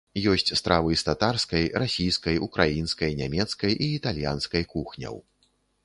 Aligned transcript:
Ёсць 0.31 0.51
стравы 0.59 0.95
з 1.01 1.05
татарскай, 1.09 1.65
расійскай, 1.85 2.41
украінскай, 2.47 3.11
нямецкай 3.23 3.71
і 3.79 3.95
італьянскай 4.01 4.63
кухняў. 4.77 5.15